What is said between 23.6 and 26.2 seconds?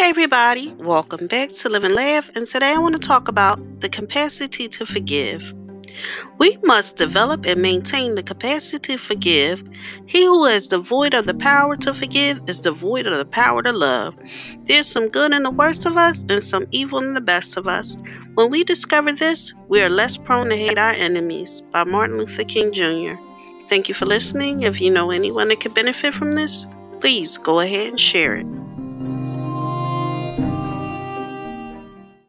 Thank you for listening. If you know anyone that could benefit